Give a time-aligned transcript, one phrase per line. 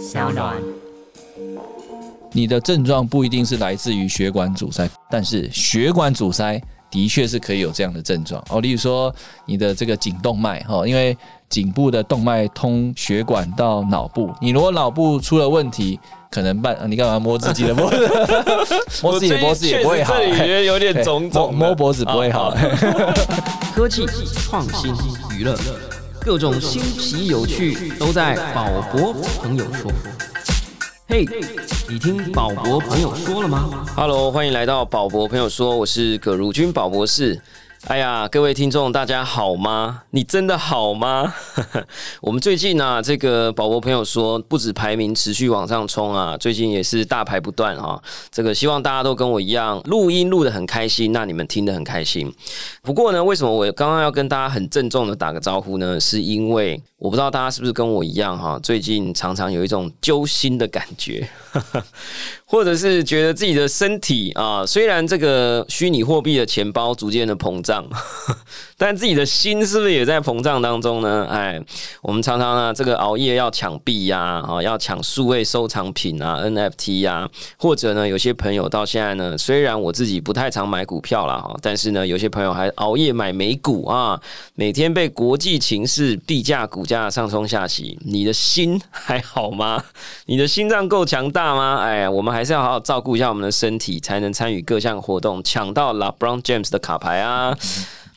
[0.00, 0.56] 小暖。
[2.32, 6.58] 你的症状不一定是来自于血管阻塞，但是血管阻塞
[6.90, 8.62] 的确是可以有这样的症状哦。
[8.62, 11.14] 例如说你的这个颈动脉哈，因为
[11.50, 18.08] 颈部的动脉通血管到脑部，你如果脑部出了问题，可能办你干嘛摸自己的脖子？
[19.02, 22.54] 摸自己的脖子也不会好，这里面有点种摸种摸脖子不会好。
[23.74, 24.06] 科技、
[24.44, 24.94] 创新、
[25.36, 25.58] 娱乐，
[26.22, 29.90] 各种新奇有趣都在宝博朋友说。
[31.08, 31.26] 嘿，
[31.88, 37.40] 你听宝博朋友说了吗？Hello，欢迎来到宝博朋友说，我是葛如君宝博士。
[37.86, 40.02] 哎呀，各位听众，大家好吗？
[40.10, 41.32] 你真的好吗？
[42.20, 48.00] 我们最近啊，这个宝博朋友说，不止排名持续往上冲啊，最近也是大牌不断啊。
[48.30, 52.30] 这个希望大家都跟我一样，录音录得很开心，那你们听得很开心。
[52.82, 55.98] 不过呢，为什么我刚刚要跟大家很郑重的打个招呼呢？
[55.98, 61.26] 是因为我不知道大家是不是跟我一样哈，最近常常有一种揪心的感觉。
[62.50, 67.88] 或者是觉得自己的身体啊，虽然这个虚拟货币的钱包逐渐的膨胀，
[68.80, 71.26] 但自己的心是不是也在膨胀当中呢？
[71.30, 71.60] 哎，
[72.00, 84.18] 我们常常呢，这个熬夜要抢币呀，啊，要抢数位收藏品啊，NFT 呀，或者呢，有些朋友到现在呢，虽然我自己不太常买股票啦，哈，但是呢，有些朋友还熬夜买美股啊，
[84.54, 89.84] 每天被国际情势、币价、股价上冲下洗，你的心还好吗？
[90.24, 91.82] 你的心脏够强大吗？
[91.82, 97.54] 哎，我们还是要好好照顾一下我们的身体，才能参与各项活动，抢到 LeBron James 的卡牌啊！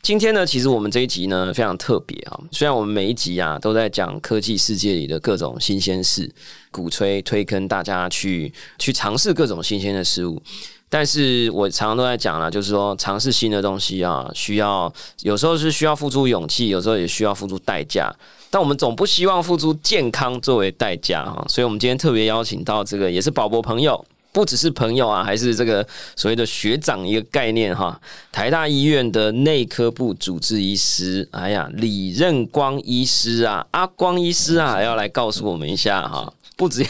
[0.04, 2.38] 今天呢，其实我们这一集呢非常特别啊。
[2.52, 6.30] 虽然我们每一集啊都在讲科技世界里的各种新鲜事，
[6.72, 10.44] 鼓吹推坑大家去去尝试各种新鲜的事物，
[10.90, 18.14] 但是我常常都在讲啦，就是说尝试新的东西啊，需要有时候是需要付出勇气，有时候也需要付出代价。
[18.50, 24.06] 但我们总不希望付出健康作为代价哈，所以我们今天特别邀请到这个也是宝博朋友。
[24.34, 27.98] 不只是朋友啊，还是这个所谓的学长一个概念哈。
[28.32, 36.34] 台大医院的内科部主治医师，哎呀，李任光医师啊，阿光医师啊，要来告诉我们一下哈。
[36.56, 36.90] 不只要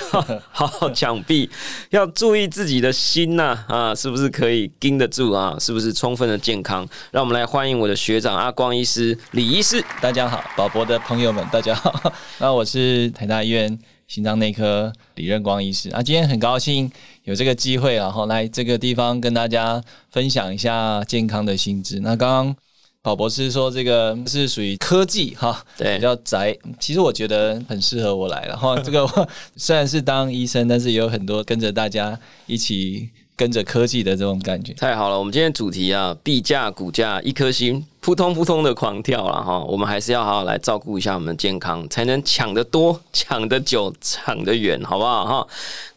[0.51, 1.49] 好好抢币，
[1.89, 5.55] 要注意自己的心呐啊是不是可以盯得住啊？
[5.57, 6.87] 是不是充分的健康？
[7.11, 9.83] 让我们来欢迎我的学长阿光医师李医师。
[10.01, 12.13] 大家好，宝博的朋友们，大家好。
[12.39, 16.91] 那我是台大医院心脏内科李任光医师啊，今天很高兴
[17.23, 21.99] 有这个机会，然后来这个地方跟大家分享一下健康的心智。
[22.01, 22.55] 那刚刚
[23.01, 26.57] 宝博士说这个是属于科技哈，对比较宅。
[26.79, 29.07] 其实我觉得很适合我来，然后这个
[29.55, 34.73] 虽然是当医生，但是也有很多跟着大家一起跟着科技的这种感觉。
[34.73, 45.47] 太好了，我们今天主题啊，币价、股价一颗心扑通扑通的狂跳了哈，我们还是要好好来照顾一下我们的健康，才能抢得多、抢得久、抢得远，好不好哈？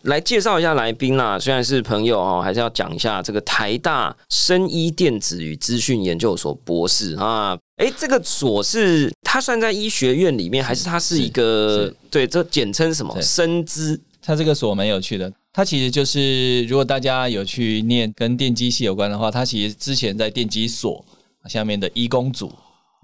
[0.03, 7.59] 来介绍一下来宾啦，虽然是朋友哦，还是要讲一下这个台大生医电子与资讯研究所博士啊。
[7.79, 12.27] 诶，这个所是它算在医学院里面，还是它是一个是对？
[12.27, 13.13] 这简称什么？
[13.13, 21.03] 对生资它这个所蛮有趣的，它其实就是如果大家有去念跟电机系有关的话，它其实之前在电机所
[21.49, 22.53] 下面的一工组，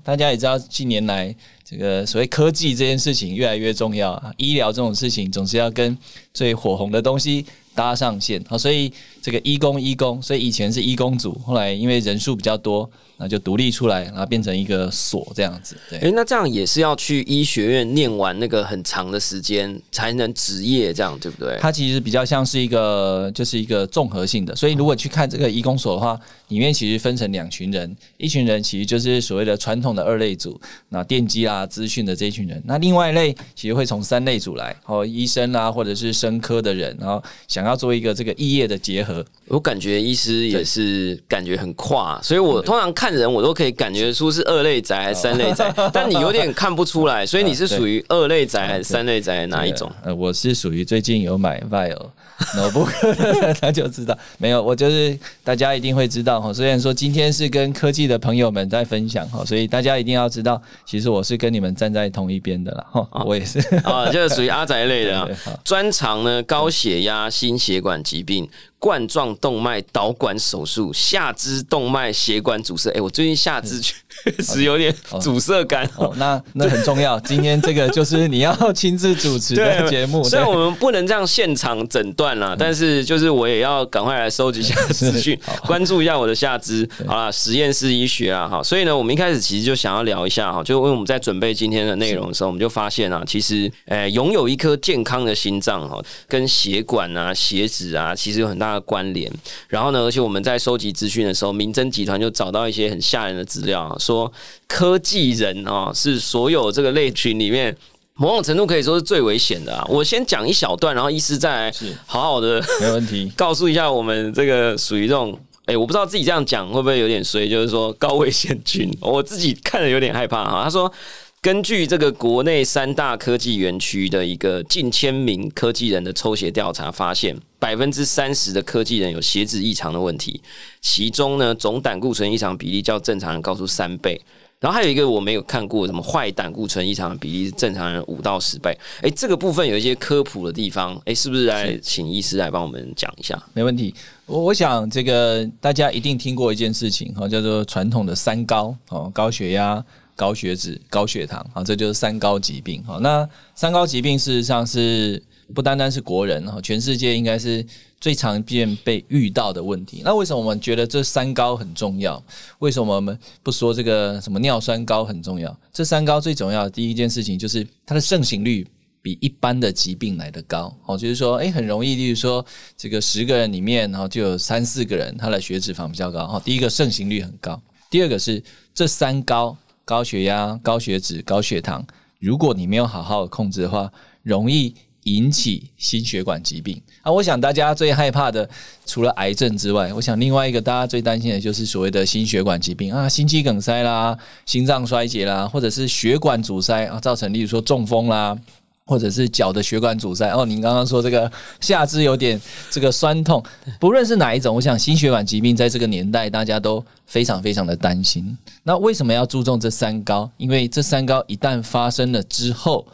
[0.05, 5.97] 大家也知道近年来这个所谓科技这件事情越来越重要啊，医疗这种事情总是要跟
[6.35, 8.45] 最火红的东西搭上线。
[8.51, 16.01] 啊，所以这个医工医工，所以以前是医工组，后来因为人数比较多，那就独立出来，然后变成一个所这样子，对。
[16.01, 21.57] 诶，那这样也是要去医学院念完那个很长的时间才能执业，这样对不对？
[21.61, 24.57] 它其实比较像是一个，就是一个综合性的。
[24.57, 26.19] 所以如果去看这个医工所的话，
[26.49, 32.61] 里面其实分成两群人，一群人其实就是所谓的传统的二类组，那电机啊、资讯的这一群人。
[32.67, 39.12] 那另外一类其实会从三类组来，哦，医生啊，或者是生科的人，然后想要做一个这个异业的结合。
[39.49, 49.91] 我感觉医师也是感觉很跨，所以我通常看人我都可以感觉出是二类宅还是三类宅，但你有点看不出来，所以你是属于二类宅还是三类宅哪一种？
[50.05, 52.09] 呃，我是属于最近有买 Vial
[52.57, 54.17] notebook 的，他就知道。
[54.39, 56.53] 没有，我就是大家一定会知道哈。
[56.53, 63.25] 虽然说今天是跟科技的朋友们在分享哈，所以大家一定要知道，其实我是跟你们站在同一边的啦哈。
[63.25, 63.59] 我也是。
[63.85, 68.49] 啊，就是属于阿宅类的 专长呢高血压、心血管疾病、
[68.83, 72.91] 冠状动脉导管手术、下肢动脉血管阻塞。
[72.91, 73.81] 哎、我最近下肢
[74.43, 75.89] 实有点阻塞感。
[75.97, 77.19] 哦，那那很重要。
[77.27, 86.89] 今天这个就是你要 亲自主持的节目，虽然我们不能这样现场诊断啦，但是就是我也要赶快来收集一下资讯，关注一下我的下肢。
[87.07, 99.31] 好啦，实验室医学啊，哈，所以呢，我们一开始其实就想要聊一下哈，就因为我们在准备今天的内容的时候，我们就发现啊，其实呃，拥有一颗健康的心脏哈，跟血管啊、血脂啊，其实有很大的关联。
[99.69, 104.33] 然后呢，而且我们在收集资讯的时候，民侦集团就找到一些很吓人的资料啊，说
[104.67, 107.77] 科技人啊是所有这个类群里面
[108.15, 109.85] 某种程度可以说是最危险的啊。
[109.89, 111.73] 我先讲一小段，然后医师再
[112.07, 115.39] 好好的没问题 告诉一下我们这个属于这种。
[115.67, 120.65] 哎，我不知道自己这样讲会不会有点衰，就是说高危险群，我自己看了有点害怕哈。
[120.65, 120.93] 他说，
[121.43, 130.41] 根据这个国内三大科技园区的一个近千名科技人的抽血调查，发现百分之三十的科技人有血脂异常的问题，
[130.81, 134.21] 其中呢总胆固醇异常比例较正常人高出三倍。
[134.61, 138.79] 然后还有一个我没有看过，什么坏胆固醇异常的比例是正常人五到十倍。
[139.03, 143.37] 哎，这个部分有一些科普的地方，哎，是不是来请医师来帮我们讲一下？
[143.53, 143.93] 没问题。
[144.27, 149.85] 我我想这个大家一定听过一件事情哈，叫做传统的三高哦，高血压、
[150.17, 152.99] 高血脂、高血糖啊，这就是三高疾病哈。
[153.01, 155.23] 那三高疾病事实上是
[155.55, 157.65] 不单单是国人哈，全世界应该是。
[158.03, 162.21] 最常见被遇到的问题，那为什么我们觉得这三高很重要？
[162.59, 165.57] 为什么我们不说这个什么尿酸高很重要？
[165.73, 168.67] 这三高最重要的第一件事情就是它的盛行率
[169.01, 170.77] 比一般的疾病来的高。
[170.85, 172.45] 哦，就是说，诶，很容易，例如说，
[172.77, 176.27] 这个十个人里面，然后就有三四个人他的血脂肪比较高。
[176.27, 178.43] 哈，第一个盛行率很高，第二个是
[178.75, 181.87] 这三高：高血压、高血脂、高血糖。
[182.19, 183.91] 如果你没有好好控制的话，
[184.23, 184.75] 容易。
[185.05, 187.11] 引起心血管疾病啊！
[187.11, 188.49] 我想大家最害怕的，
[188.87, 198.39] 除了癌症之外，我想另外一个大家最担心的就是所谓的心血管疾病啊，心肌梗塞啦、心脏衰竭啦，或者是血管阻塞啊，造成例如说中风啦，
[198.87, 200.29] 或者是脚的血管阻塞。
[200.31, 201.31] 哦，您刚刚说这个
[201.61, 202.41] 下肢有点
[202.71, 203.43] 这个酸痛，
[203.79, 208.37] 不论是哪一种，我想心血管疾病在这个年代大家都非常非常的担心。
[208.63, 210.31] 那为什么要注重这三高？
[210.37, 212.87] 因为这三高一旦发生了之后。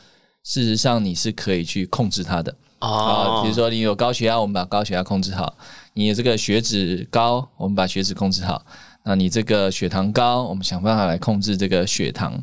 [0.45, 3.43] 事实上，你是可以去控制它的啊。
[3.43, 5.53] 比如说，你有高血压，我们把高血压控制好；
[5.93, 8.65] 你有这个血脂高，我们把血脂控制好。
[9.05, 12.43] 那你这个血糖高，我们想办法来控制这个血糖。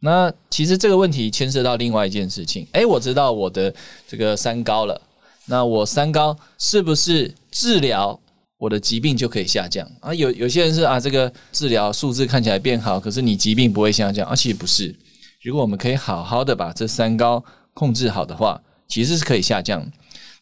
[0.00, 2.66] 那其实这个问题牵涉到另外一件事情。
[2.72, 3.72] 哎，我知道我的
[4.08, 5.00] 这个三高了，
[5.46, 8.18] 那我三高是不是治疗
[8.56, 10.12] 我的疾病就可以下降啊？
[10.12, 14.94] 有有些人是啊，这个治疗数字看起来变好，可是你疾病不会下降，而且不是。
[15.42, 17.42] 如果我们可以好好的把这三高
[17.72, 19.86] 控制好的话，其实是可以下降。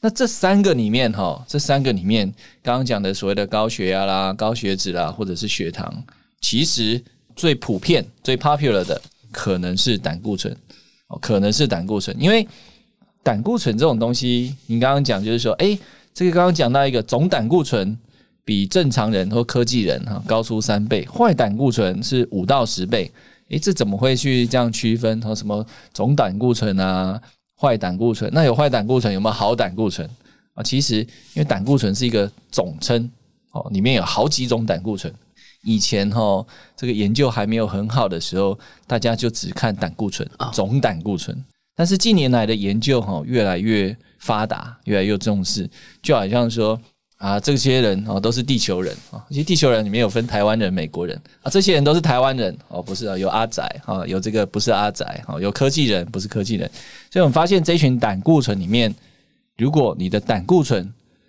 [0.00, 2.32] 那这三个里面哈，这三个里面
[2.62, 6.04] 刚刚讲的所谓的高血压啦、高血脂啦，或者是血糖，
[6.40, 7.02] 其实
[7.34, 9.00] 最普遍、最 popular 的
[9.32, 10.56] 可能是胆固醇
[11.08, 12.16] 哦，可能是胆固醇。
[12.20, 12.46] 因为
[13.22, 15.78] 胆固醇这种东西，你刚刚讲就是说，哎，
[16.14, 17.96] 这个刚刚讲到一个总胆固醇
[18.44, 23.10] 比正常人或科技人哈高出三倍，坏胆固醇是五到十倍。
[23.50, 25.20] 诶，这怎么会去这样区分？
[25.22, 25.64] 和什么
[25.94, 27.20] 总胆固醇啊，
[27.58, 28.30] 坏胆固醇？
[28.34, 30.08] 那有坏胆固醇，有没有好胆固醇
[30.52, 30.62] 啊？
[30.62, 33.10] 其实，因为胆固醇是一个总称，
[33.52, 35.12] 哦，里面有好几种胆固醇。
[35.62, 36.44] 以前哈，
[36.76, 41.44] 这个研究还没有很好的时候，大家就只看胆固醇，总胆固醇。
[41.74, 45.68] 但是近年来的研究哈，越来越发达，越来越重视，
[46.02, 46.80] 就好像说。
[47.18, 56.70] 啊，这些人哦都是地球人啊，其实地球人里面有分台湾人、美国人啊，这些人都是台湾人哦，不是啊，有阿仔啊，有这个不是阿仔啊，有科技人不是科技人，
[57.10, 58.94] 所以我们发现这群胆固醇里面，
[59.56, 60.88] 如果你的胆固醇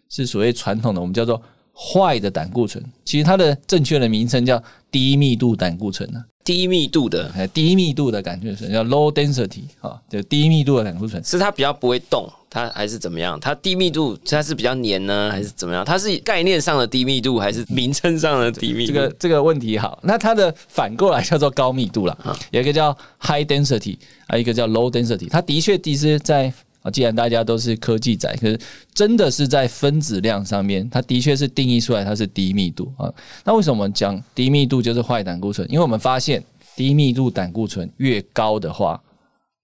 [0.10, 1.42] 是所谓传统的，我们叫做
[1.80, 6.22] 坏的胆固醇，其实它的正确的名称叫低密度胆固醇呢。
[6.44, 13.40] 低密度的，低密度的感觉是叫 low density 啊，就低密度的胆固醇，是它比较不会动，它还是怎么样？
[13.40, 15.86] 它低密度它是比较黏呢，还是怎么样？
[15.86, 18.94] 它是概念上的低密度，还是名称上的低密度？
[18.94, 23.96] 这个这个问题好，那它的反过来叫做高密度了，有一个叫 high density，
[24.28, 26.52] 还有一个叫 low density，它的确的确在。
[26.90, 28.60] 啊，既然大家都是科技仔，可是
[28.94, 33.14] 真的是在分子量上面，它的确是定义出来它是低密度啊。
[33.46, 35.68] 那为什么讲低密度就是坏胆固醇？
[35.70, 36.44] 因为我们发现
[36.76, 39.02] 低密度胆固醇越高的话，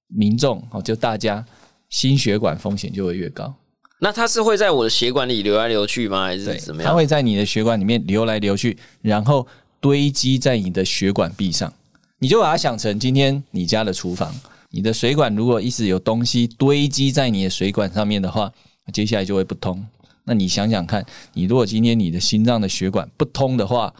[0.07, 1.43] 民众哦就大家
[1.89, 3.53] 心血管风险就会越高。
[3.99, 6.25] 那它是会在我的血管里流来流去吗？
[6.25, 6.91] 还是怎么样？
[6.91, 9.47] 它会在你的血管里面流来流去，然后
[9.79, 11.73] 堆积在你的血管壁上。
[12.19, 14.33] 你就把它想成今天你家的厨房。
[14.75, 18.51] 你的水管如果一直有东西堆积在你的水管上面的话，
[18.91, 19.81] 接下来就会不通。
[20.25, 23.93] 那你想想看，你如果今天你的心脏的血管不通的话，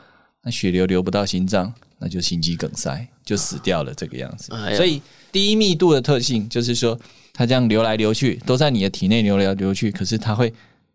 [0.44, 4.54] 那血流流不到心脏，那就心肌梗塞，就死掉了这个样子。
[4.54, 5.02] 哎所以
[5.32, 7.00] 低密度的特性就是说，
[7.32, 10.54] 它这样流来流去，都在你的体内流来流去，可是它会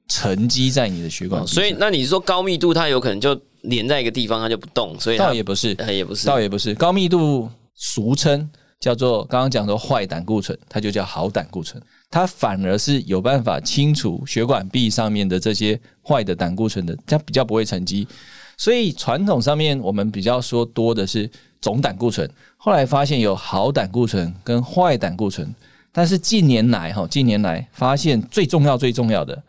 [0.08, 8.46] 沉积在你的血管、哦所以那你说高密度，它有可能就连在一个地方，它就不动，所以倒也不是，呃也不是倒也不是，高密度俗称
[8.80, 18.08] 叫做刚刚讲的坏胆固醇，它就叫好胆固醇，它反而是有办法清除血管壁上面的这些坏的胆固醇的，它比较不会沉积。
[18.56, 25.54] 所以传统上面我们比较说多的是总胆固醇，后来发现有好胆固醇跟坏胆固醇，
[25.92, 29.42] 但是近年来哈，近年来发现最重要最重要的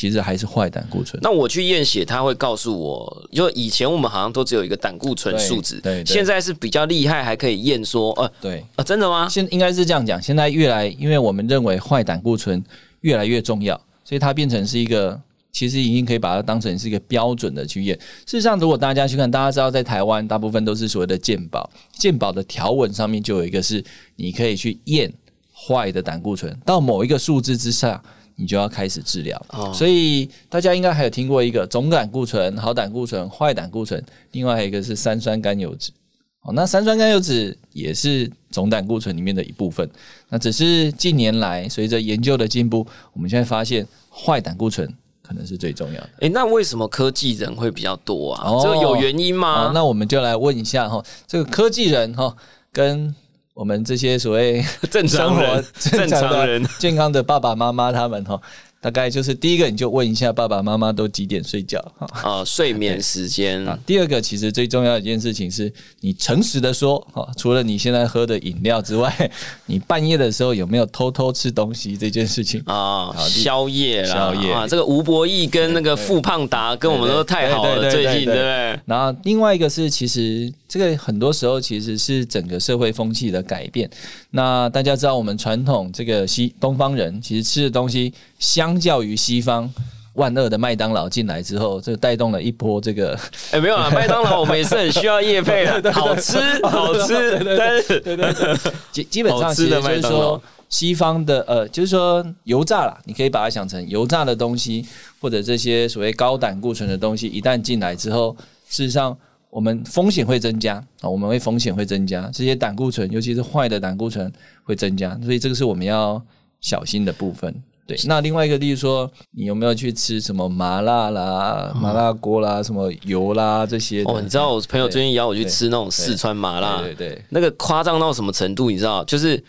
[0.00, 1.20] 其实还是坏胆固醇。
[1.22, 9.28] 那我去验血，他会告诉我，就以前我们好像都只有一个胆固醇数值，对现在是比较厉害，还可以验说，呃对，啊，真的吗？
[9.28, 12.64] 现应该是这样讲，现在越来，因为我们认为坏胆固醇
[13.02, 15.20] 越来越重要，所以它变成是一个，
[15.52, 17.94] 其实已经可以把它当成是一个标准的去验。
[18.24, 23.84] 事实上，如果大家去看，大家知道在台湾大部分都是所谓的健保，健保的条文上面就有一个是
[24.16, 25.12] 你可以去验
[25.52, 28.02] 坏的胆固醇，到某一个数字之上。
[28.40, 35.92] 你就要开始治疗，哦所以大家应该还有听过一个总胆固醇、好胆固醇、坏胆固醇，另外还有一个是三酸甘油脂。
[36.40, 39.86] 哦，那三酸甘油脂也是总胆固醇里面的一部分。
[40.30, 46.10] 那只是近年来随着研究的进步，我们现在发现坏胆固醇可能是最重要的。
[46.20, 48.48] 哎、那为什么科技人会比较多啊？
[48.48, 49.66] 哦这个有原因吗？
[49.66, 52.34] 好，那我们就来问一下哈，这个科技人哈
[52.72, 53.14] 跟
[53.54, 56.62] 我们这些所谓正常人生活正常人。
[56.62, 58.40] 的健康的爸爸妈妈他们哈，
[58.80, 62.06] 大概就是第一个你就问一下爸爸妈妈都几点睡觉哈。
[62.22, 65.70] 啊、睡眠 时间啊，第二个其实最重要的一件事情是
[66.00, 69.30] 你诚实的说，哈，除了你现在喝的饮料之外，
[69.66, 72.62] 你半夜的时候有没有偷偷吃东西这件事情？
[72.64, 78.80] 啊，宵夜啦，宵夜啊，这个吴博义跟那个傅胖达跟我们都太好了，最近对不对？
[78.86, 83.90] 然后另外一个是，其实这个很多时候其实是整个社会风气的改变。
[84.30, 89.72] 那大家知道，我们传统这个西东方人其实吃的东西，相较于西方。
[90.14, 93.18] 万恶的麦当劳进来之后，这带动了一波这个
[93.52, 98.58] 哎、没有啊， 麦当劳我们也是很需要业配的，好吃好吃，但是
[98.90, 104.84] 基基本上其实就是说西方的呃，就是说油炸啦，你可以把它想成油炸的东西，
[105.20, 108.36] 或者这些所谓高胆固醇的东西，一旦进来之后，
[108.68, 109.16] 事实上
[109.48, 114.30] 我们风险会增加啊，我们会风险会增加，这些胆固醇，尤其是坏的胆固醇
[114.64, 116.20] 会增加，所以这个是我们要
[116.60, 117.54] 小心的部分。
[117.90, 124.04] 对，那另外一个，例如说，你有没有去吃什么麻辣啦、麻辣锅啦、什么油啦这些？
[124.04, 128.70] 哦，你知道我朋友最近邀我去吃那种四川麻辣，对对对，那个夸张到什么程度？
[128.70, 129.42] 你知道，就是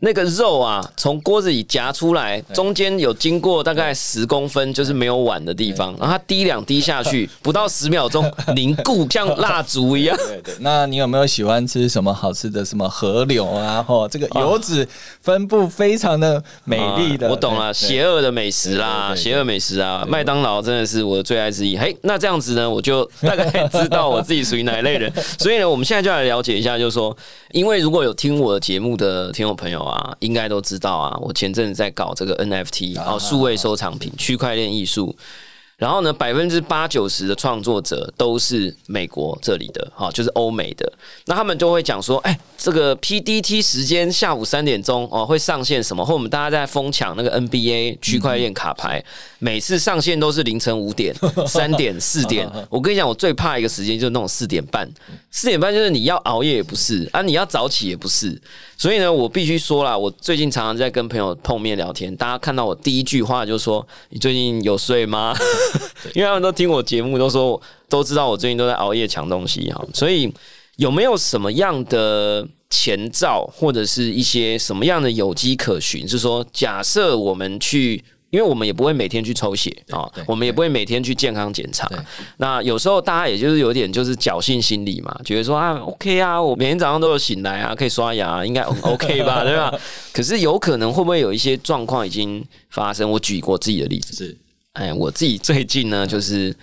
[0.00, 10.16] 那个肉啊，从锅子里夹出来，中间有经过大概十公分，就是没有碗的地方，然后它滴两滴下去， 不到十秒钟凝固，像蜡烛一样。
[10.16, 13.82] 对对，那你有没有喜欢吃什么好吃的什么河流啊？
[13.82, 14.86] 吼，这个油脂
[15.22, 17.26] 分布非常的美丽的。
[17.26, 21.76] 啊我懂了，邪恶的美食啦，邪恶美食啊，麦当劳真的是我的最爱之一。
[21.78, 25.10] 嘿，那这样子呢，我就大概知道我自己属于哪一类人。
[25.38, 27.16] 所以呢，我们现在就来了解一下，就是说，
[27.52, 35.16] 因为如果有听我的节目的听众朋友啊，应该都知道啊，我前阵子在搞这个 NFT，然后数位收藏品、区块链艺术。
[35.76, 40.90] 然后呢，百分之八九十的创作者都是美国这里的，哈，就是欧美的。
[41.26, 49.04] 那他们就会讲说，哎，这个 PDT 时间下午三点钟哦会上线什么，或我们大家在疯抢那个 NBA 区块链卡牌，
[49.38, 51.14] 每次上线都是凌晨五点、
[51.46, 52.50] 三点、四点。
[52.70, 54.90] 我跟你讲，我最怕一个时间就是那种四点半，
[55.30, 58.40] 四点半就是你要熬夜也不是啊，你要早起也不是。
[58.78, 65.34] 所以呢，我必须说啦，我最近常常在跟朋友碰面聊天，大家看到我第一句话就说：“你最近有睡吗？”
[66.14, 69.84] 因为他们都听我节目，都说都知道我最近都在熬夜抢东西哈。
[69.94, 70.32] 所以
[70.76, 76.06] 有没有什么样的前兆，或者是一些什么样的有机可循？
[76.08, 78.04] 是说，假设我们去。
[78.30, 81.88] 因为我们也不会每天去抽血啊，我们也不会每天去健康检查。
[82.38, 89.72] 那有时候大家也就是有点就是侥幸心理嘛，觉得说啊，OK 啊，我每天早上都有醒来啊，可以刷牙，应该 OK 吧， 对吧？
[90.12, 93.08] 可是有可能会不会有一些状况已经发生？
[93.08, 94.36] 我举过自己的例子，是
[94.76, 96.54] 哎，我自己最近呢，就是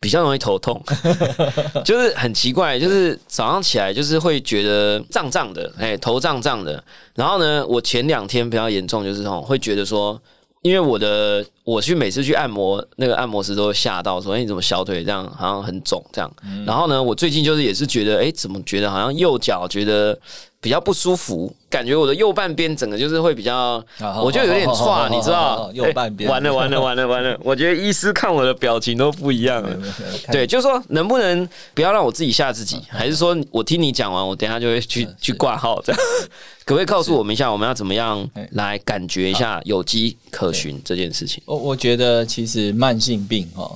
[0.00, 0.82] 比较容易头痛，
[1.84, 6.82] 就是很奇怪，就是早上起来就是会觉得胀胀的，哎，头胀胀的。
[7.14, 10.20] 然后呢，我前两天比较严重，就是哦，会觉得说，
[10.62, 16.32] 因为我的我去每次去按摩，那个按摩师都会吓到说，哎，你怎么小腿这样好像很肿这样？
[16.66, 20.18] 然后呢，我最近就是也是觉得，哎，怎么觉得好像右脚觉得
[20.62, 25.70] 比较不舒服，感觉我的右半边整个就是会比较，好我就有点好好好差，你知道？
[25.72, 27.38] 右半边哎完了 完了完了完了！
[27.42, 29.74] 我觉得医师看我的表情都不一样了。
[30.30, 36.00] 对，就是说能不能不要让我自己吓自己，还是说我听你讲完，我等下就会去去挂号这样？
[36.66, 41.42] 可不可以告诉我们一下，我们要怎么样来感觉一下有机可循这件事情？
[41.46, 43.66] 我我觉得其实慢性病哈、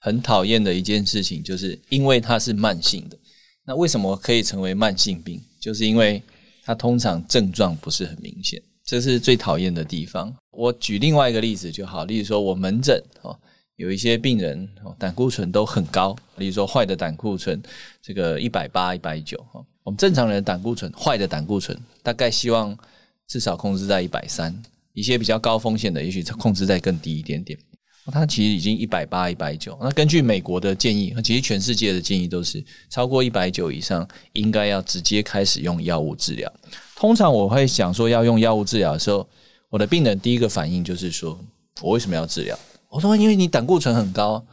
[0.00, 3.16] 很讨厌的一件事情，就是因为它是慢性的。
[3.66, 5.40] 那为什么可以成为慢性病？
[5.64, 6.22] 就是因为
[6.62, 10.30] 它通常症状不是很明显，这是最讨厌的地方。
[10.50, 13.34] 我举另外一个例子就好，例如说我门诊哦，
[13.76, 17.58] 有一些病人哦胆固醇都很高，例如说坏的胆固醇
[18.02, 22.76] 这个一百八、一百九哈，我们正常人胆固醇坏的胆固醇大概希望
[23.26, 24.54] 至少控制在一百三，
[24.92, 27.58] 一些比较高风险的，也许控制在更低一点点。
[28.12, 29.78] 它其实已经一百八、一百九。
[29.80, 36.52] 那根据美国的建议，其实全世界的建议都是超过一百九以上，应该要直接开始用药物治疗。
[36.96, 39.26] 通常我会想说要用药物治疗的时候，
[39.70, 41.38] 我的病人第一个反应就是说，
[41.80, 42.58] 我为什么要治疗？
[42.88, 44.44] 我说因为你胆固醇很高，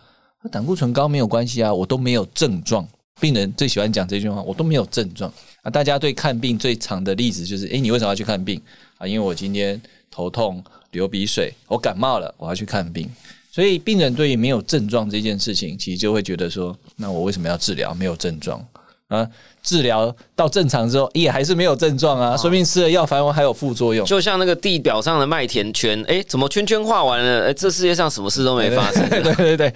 [0.51, 2.87] 胆固醇高没有关系啊，我都没有症状。
[3.19, 5.31] 病人最喜欢讲这句话，我都没有症状
[5.61, 5.69] 啊。
[5.69, 8.59] 大家对看病最长的例子就是，诶，你为什么要去看病
[8.97, 9.05] 啊？
[9.05, 9.79] 因为我今天
[10.09, 13.07] 头痛、流鼻水，我感冒了，我要去看病。
[13.51, 17.93] 所以病人对于没有症状这件事情，其实就会觉得说，那我为什么要治疗？
[17.93, 18.65] 没有症状
[19.09, 19.27] 啊，
[19.61, 24.05] 治疗到正常之后，也还是没有症状啊，说明吃了药反而还有副作用。
[24.05, 27.47] 就像那个地表上的麦田圈，哎，怎么圈圈画完了？
[27.47, 29.09] 哎，这世界上什么事都没发生。
[29.09, 29.73] 对对对，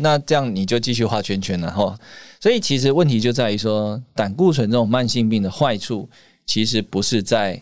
[0.00, 1.98] 那这样你就继续画圈圈了哈。
[2.38, 6.06] 所以其实问题就在于说，胆固醇这种慢性病的坏处，
[6.44, 7.54] 其实不是在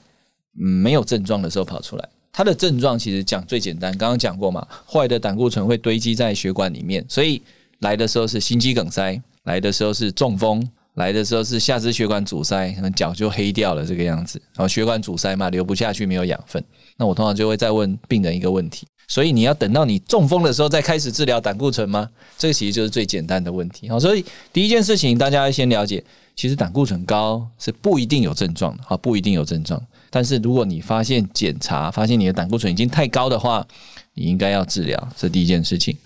[0.61, 2.09] 嗯没有症状的时候跑出来。
[2.33, 7.41] 它的症状其实讲最简单，刚刚讲过嘛，坏的胆固醇会堆积在血管里面，所以
[7.81, 16.65] 来的时候是心肌梗塞，来的时候是中风，来的时候是下肢血管阻塞，可能脚就黑掉了这个样子，然后血管阻塞嘛，流不下去，没有养分。
[16.97, 22.09] 那我通常就会再问病人一个问题，所以你要等到你中风的时候再开始治疗胆固醇吗？
[22.39, 23.91] 这个其实就是最简单的问题。
[23.91, 24.25] 好，所以
[24.55, 26.03] 第一件事情大家要先了解，
[26.35, 29.83] 其实胆固醇高是不一定有症状的，好，不一定有症状。
[30.15, 33.67] 但是如果你发现检查发现你的胆固醇已经太高的话，
[34.13, 35.97] 你应该要治疗，这第一件事情。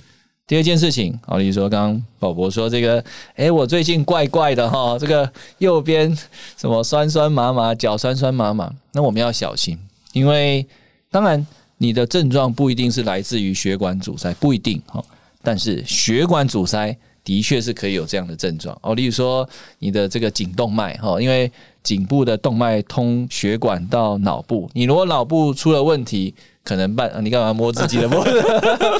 [0.46, 6.16] 第二件事情，好，例如说刚刚宝博说这个，诶，我最近怪怪的哈，这个右边
[6.56, 9.76] 什么酸酸麻麻，脚酸酸麻麻，那我们要小心，
[10.12, 10.64] 因为
[11.10, 11.44] 当然
[11.78, 15.04] 你的症状不一定是来自于血管阻塞，不一定哈，
[15.42, 16.96] 但是血管阻塞
[17.26, 19.46] 的确是可以有这样的症状哦，例如说
[19.80, 21.50] 你的这个颈动脉哈，因为
[21.82, 28.42] 颈部的动脉通血管到脑部，你如果脑部出了问题，可能半、啊你干嘛摸自己的脖子？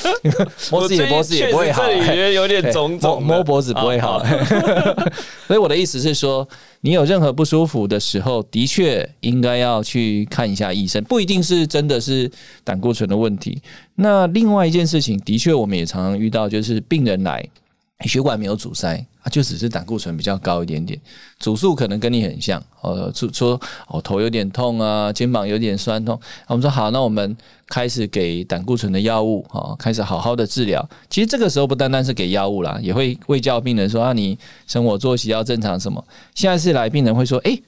[0.73, 4.21] 摸自己的脖子也不会好、这里有点对肿肿摸脖子不会好。
[5.47, 6.49] 所以我的意思是说，
[6.81, 12.29] 你有任何不舒服的时候，的确应该要去看一下医生，不一定是真的是
[12.65, 13.62] 胆固醇的问题。
[13.97, 17.45] 那另外一件事情，的确我们也常常遇到，就是病人来
[18.05, 21.01] 血管没有阻塞，啊，就只是胆固醇比较高一点点，
[21.39, 27.35] 主诉可能跟你很像，呃，说说哦头有点痛啊，肩膀有点酸痛，我们说好，那我们
[27.69, 30.87] 开始给胆固醇的药物，哦，开始好好的治疗。
[31.09, 36.05] 其实这个时候不单单是给药物啦，也会会叫病人说啊，你生活作息要正常什么。
[36.35, 37.63] 下一次来病人会说，诶，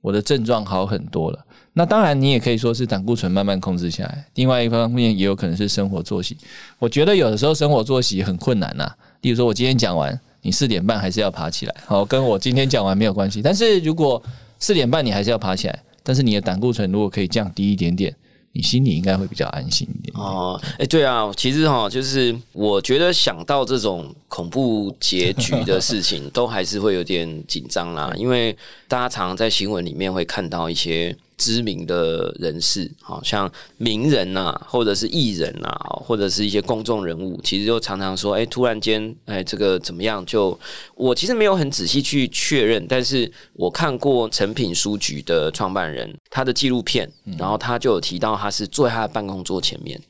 [0.00, 1.44] 我的症状好很多了。
[1.76, 4.24] 那当然，你也可以说是胆固醇慢慢控制下来。
[4.36, 6.36] 另外一方面，也有可能是生活作息。
[6.78, 8.88] 我觉得有的时候生活作息很困难呐、
[9.24, 13.40] 例如说，我今天讲完，你四点半还是要爬起来，好，跟我今天讲完没有关系。
[13.40, 14.22] 但是如果
[14.58, 18.14] 四点半你还是要爬起来，但是你的胆固醇如果可以降低一点点，
[18.52, 20.14] 你心里应该会比较安心一点。
[20.14, 28.54] 哦，哎，对啊，其实哈，就是我觉得想到这种恐怖结局的事情， 都还是会有点紧张啦，因为
[28.86, 35.68] 大家常常在新闻里面会看到一些知名的人士，好像名人呐、或者是艺人呐、
[36.04, 40.24] 或者是一些公众人物，其实就常常说，哎，突然间，哎，这个怎么样？
[40.26, 40.58] 就
[40.94, 50.00] 我其实没有很仔细去确认，但是我看过诚品书局的创办人他的纪录片，然后他就有提到他是坐在他的办公桌前面，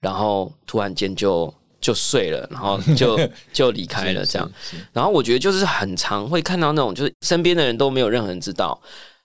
[0.00, 3.18] 然后突然间就就睡了，然后 就
[3.52, 4.50] 就离开了这样。
[4.92, 8.80] 然后我觉得就是很常会看到那种，就是身边的人都没有任何人知道，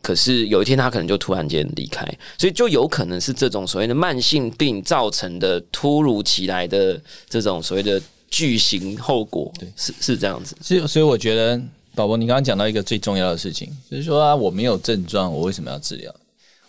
[0.05, 2.05] 可是有一天他可能就突然间离开，
[2.37, 10.55] 所以就有可能是这种所谓的慢性病造成的突如其来的这种所谓的巨型后果，对是是这样子。
[10.61, 11.59] 所以，所以我觉得，
[11.95, 16.13] 宝宝，你刚刚讲到一个最重要的事情，就是说啊，我没有症状，我为什么要治疗？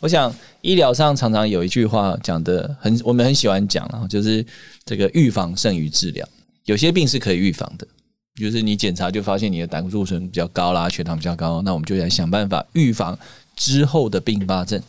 [0.00, 4.42] 我想医疗上常常有一句话讲的很，我们很喜欢讲，然后就是
[4.86, 6.26] 这个预防胜于治疗。
[6.64, 7.86] 有些病是可以预防的，
[8.36, 13.18] 就是你检查就发现你的胆固醇比较高啦，血糖比较高，那我们就来想办法预防
[13.54, 14.80] 之后的并发症。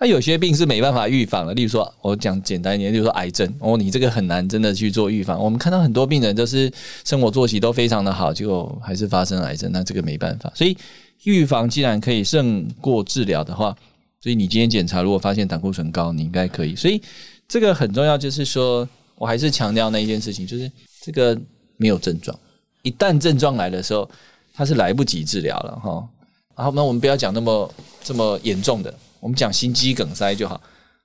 [0.00, 5.40] 那有些病是没办法预防的，例如说，我讲简单一点，例如说癌症，哦，你这个很难真的去做预防。
[5.40, 6.70] 我们看到很多病人都是
[7.04, 10.52] 生活作息都非常的好，结果还是发生癌症，那这个没办法。
[10.54, 10.76] 所以
[11.22, 13.74] 预防既然可以胜过治疗的话，
[14.20, 16.74] 所以你今天检查如果发现胆固醇高，你应该可以。
[16.74, 17.00] 所以
[17.46, 20.70] 这个很重要，就是说我还是强调那一件事情，就是
[21.02, 21.40] 这个
[21.76, 22.36] 没有症状，
[22.84, 24.08] 一旦症状来的时候，
[24.54, 26.08] 它是来不及治疗了哈。
[26.56, 28.94] 然后那我们不要讲那么这么严重的。
[29.18, 30.60] 我们讲心肌梗塞就好，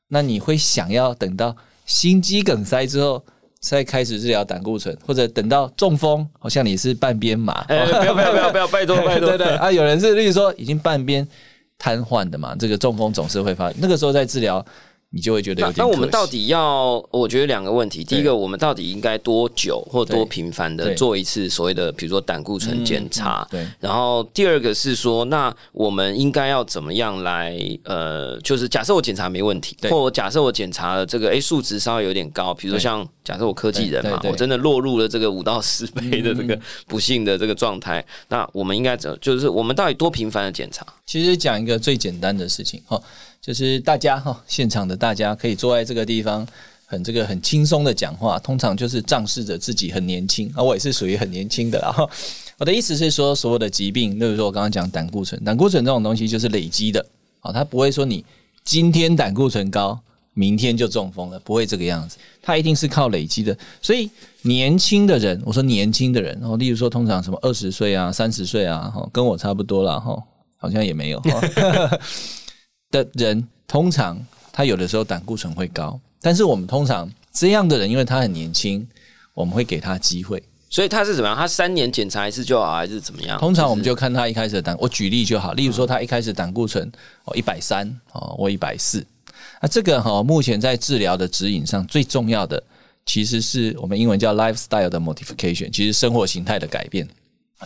[0.10, 3.24] 那你会想要等到心肌梗塞之后
[3.60, 7.54] 再开始治疗胆固醇，或者等到中风，好像你是半边麻？
[7.70, 11.28] 哎，不要不要不要不要，拜托拜托， 对对啊，有人是例如说已经半边
[11.78, 14.64] 瘫痪的嘛，这个中风总是会发，那个时候在治疗。
[15.12, 15.76] 你就会觉得有点。
[15.78, 17.04] 那我们到底要？
[17.12, 18.04] 我觉得两个问题。
[18.04, 23.48] 第一个，我们到底应该多久或多频繁的做一次所谓的，比如说胆固醇检查？
[23.50, 23.66] 对。
[23.80, 27.58] 然后第二个是说，那我们应该要怎么样来？
[27.84, 39.18] 呃，就是假设我检查没问题，或假设我检查了这个，哎，数值稍微有点高，比如说像假设我科技人嘛，我真的落入了这个五到十倍的这个不幸的这个状态，那我们应该怎？
[39.20, 40.86] 就是我们到底多频繁的检查？
[41.06, 43.02] 其实讲一个最简单的事情哈。
[43.42, 46.46] 就是大家哈，现场的大家可以坐在这个地方，
[46.86, 48.38] 很这个很轻松的讲话。
[48.40, 51.80] 通常就是仗势着自己很年轻啊，我也是属于很年轻的。
[51.80, 51.96] 啦
[52.58, 57.06] 我的意思是说，所有的疾病，例如说我刚刚讲胆固醇，胆固醇这种东西就是累积的
[57.40, 58.26] 啊，它不会说你
[58.66, 59.98] 今天胆固醇高，
[60.34, 63.58] 明天就中风了，不会这个样子，它一定是靠累积的。
[63.82, 70.22] 所以年轻的人，我说年轻的人，然后例如说通常什么二十岁啊、三十岁啊，哈，跟我差不多了哈，
[70.58, 71.22] 好像也没有。
[72.92, 74.20] 的人通常
[74.52, 78.88] 他有的时候胆固醇会高，但是我们通常这样的人，因为他很年轻，
[79.34, 80.42] 我们会给他机会。
[80.72, 81.36] 所以他是怎么样？
[81.36, 83.40] 他三年检查一次就好，还是怎么样？
[83.40, 85.54] 通常我们就看他一开始的胆，我举例就好。
[85.54, 86.92] 例如说，他一开始胆固醇
[87.26, 89.04] 哦一百三哦，我一百四，
[89.62, 92.62] 那这个哈目前在治疗的指引上最重要的，
[93.04, 97.08] 其实是我们英文叫 lifestyle 的 modification，其实生活形态的改变。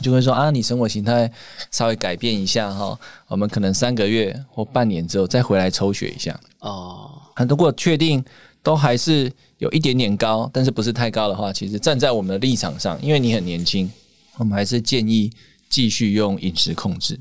[0.01, 1.31] 就会说啊，你生活形态
[1.71, 7.21] 稍微改变一下哈，我们可能三个月或半年之后再回来抽血一下哦。
[7.47, 8.23] 如果确定
[8.61, 13.91] 都还是有一点点高，但是不是太高的话，其实站在我们的立场上，因为你很年轻，
[14.37, 15.31] 我们还是建议
[15.69, 17.19] 继续用饮食控制。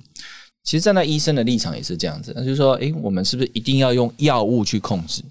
[0.65, 5.23] 其实站在医生的立场也是这样子，那就是说，诶，我们是不是一定要用药物去控制？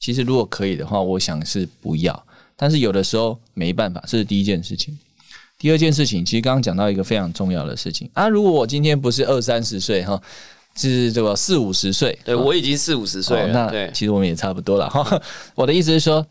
[0.00, 2.24] 其实如果可以的话，我想是不要。
[2.56, 4.98] 但是有的时候没办法，这是第一件事情。
[5.58, 8.28] 第二件事情，其实刚刚讲到一个非常重要的事情啊。
[8.28, 10.20] 如果我今天不是二三十岁哈，
[10.76, 13.48] 是这个四五十岁，对我已经四五十岁了。
[13.48, 15.20] 那对，其实我们也差不多了哈。
[15.56, 16.24] 我的意思是说，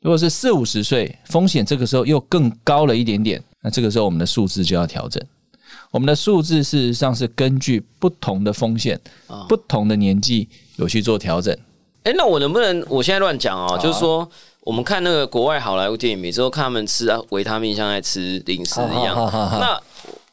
[0.00, 5.22] 如果是四五十岁，风险这个时候又更高了一点点，那这个时候我们的数字就要调整。
[5.92, 9.00] 我们的数字事实上是根据不同的风险、
[9.48, 11.56] 不同的年纪有去做调整。
[12.02, 13.78] 哎，那我能不能我现在乱讲哦？
[13.80, 14.28] 就是说。
[14.64, 19.16] 我们看那个国外好莱坞电影，每次都看他们吃维他命，像在吃零食一样。
[19.60, 19.80] 那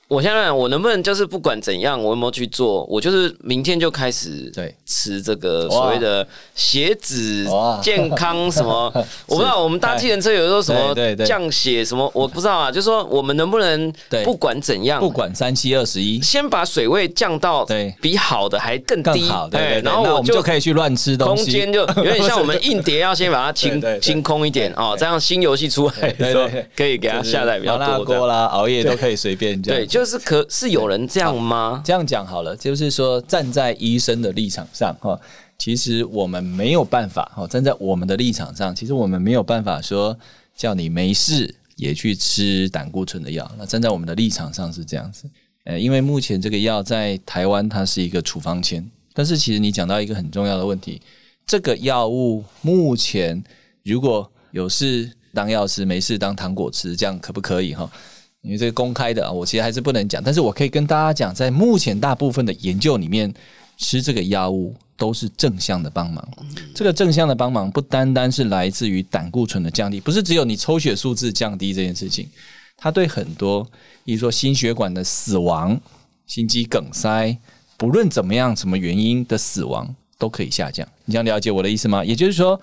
[0.10, 2.84] 我现在我能不能就是不管怎样，我有没有去做？
[2.86, 7.46] 我就是明天就开始对吃这个所谓的血脂
[7.80, 8.92] 健康什么？
[9.30, 12.72] 我不知道我们搭计程车有时候什么降血什么，我不知道啊。
[12.72, 13.94] 就是说我们能不能
[14.26, 21.44] 不管怎样，不管三七二十一，先把水位降到对比好的还更低，对，然后我们就可以去乱吃东西。
[21.44, 28.04] 空间就 有点像我们硬碟，要先把它清清空一点哦，这样新游戏出来的时候可以给它下载比较多。
[28.04, 29.80] 锅啦，熬夜都可以随便这样。
[29.80, 29.99] 对，就。
[30.00, 31.82] 就是可是有人这样吗？
[31.84, 35.20] 这样讲好了，就是说站在医生的立场上哈，
[35.58, 37.46] 其实我们没有办法哈。
[37.46, 40.18] 站在我们的立场上，其实我们没有办法说
[40.56, 43.52] 叫你没事也去吃胆固醇的药。
[43.58, 45.30] 那站在我们的立场上是这样子，
[45.66, 51.02] 呃，因为目前这个药在台湾它是一个处方签，但是其实你讲到一个很重要的问题，
[51.46, 53.44] 这个药物目前
[53.84, 57.92] 如果有事当药吃，没事当糖果吃，这样可不可以哈？
[58.42, 63.34] 因为这个公开的啊，我其实还是不能讲，但是我可以跟大家讲，在目前大部分的研究里面，
[63.78, 66.26] 吃这个药物都是正向的帮忙。
[66.74, 72.30] 这个正向的帮忙不单单是来自于胆固醇的降低，不是只有你抽血数字降低这件事情，
[72.78, 73.68] 它对很多，
[74.06, 75.78] 比如说心血管的死亡、
[76.26, 77.38] 心肌梗塞，
[77.76, 80.88] 不论怎么样、什么原因的死亡都可以下降。
[81.04, 82.06] 你想了解我的意思吗？
[82.06, 82.60] 也就是说，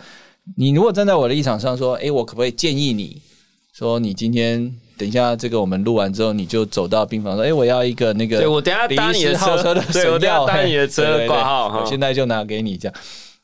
[0.57, 3.21] 你如果站在我的立场上说，诶，我可不可以建议你
[3.75, 4.75] 说，你今天？
[4.97, 9.75] 等一下，这个我们录完之后，你就走到病房说：“哎，我要一个那个，对我等下搭你的车。
[9.75, 12.97] 的， 对我等下搭你的车挂号，我现在就拿给你。”这样，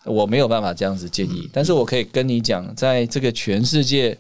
[0.04, 4.16] 我没有办法这样子建议，但是我可以跟你讲，在这个全世界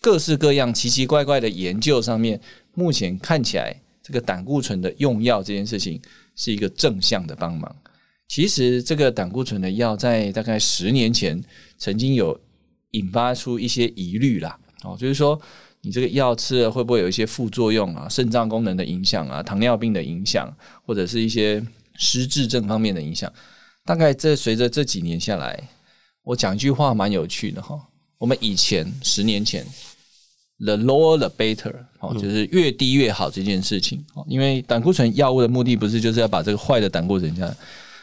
[0.00, 2.40] 各式各样奇奇怪怪的研究上面，
[2.74, 6.00] 目前看起来，这个胆固醇的用药这件事情
[6.36, 7.74] 是一个正向的帮忙。
[8.28, 11.42] 其实这个胆固醇的药在大概十年前
[11.78, 12.38] 曾经有
[12.92, 15.40] 引发出一些疑虑啦，哦，就是说
[15.86, 20.52] 你这个药吃了会不会有一些副作用啊，肾脏功能的影响啊，糖尿病的影响，
[20.84, 23.32] 或者是一些失智症方面的影响。
[23.84, 25.56] 大概这随着这几年下来，
[26.24, 27.80] 我讲一句话蛮有趣的哈，
[28.18, 29.64] 我们以前十年前。
[30.58, 37.54] The lower the better，哦，就是越低越好这件事情哦，因为胆固醇药物的目的不是就是要把这个坏的胆固醇降。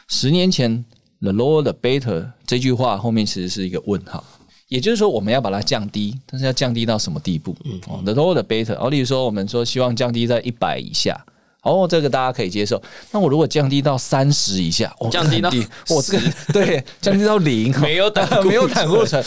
[0.06, 0.84] 十年前
[1.20, 4.22] ，the lower the better 这句话后面其实是一个问号，
[4.68, 7.54] 也就是说我们要把它降低，但是要降低到什么地步？
[7.64, 11.24] 嗯，the lower the better，哦，例如说我们说希望降低在一百以下，
[11.62, 12.82] 哦，这个大家可以接受。
[13.12, 15.50] 那我如果降低到三十以下，降低到
[15.90, 19.22] 我这个对降低到零，没有胆没有胆固醇。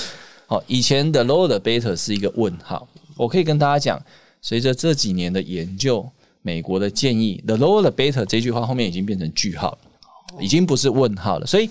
[0.48, 2.88] 好，以前的 lower the better 是一个问号。
[3.16, 4.02] 我可以跟大家讲，
[4.42, 6.08] 随着这几年的研究，
[6.42, 11.46] 美国的建议，the lower the better 这句话后面已经变成句号了，已经不是问号了。
[11.46, 11.70] 所以